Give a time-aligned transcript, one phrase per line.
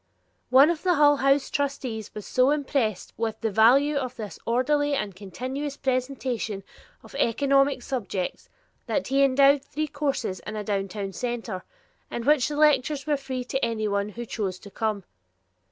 [0.49, 4.95] One of the Hull House trustees was so impressed with the value of this orderly
[4.95, 6.63] and continuous presentation
[7.03, 8.49] of economic subjects
[8.87, 11.63] that he endowed three courses in a downtown center,
[12.09, 15.03] in which the lectures were free to anyone who chose to come.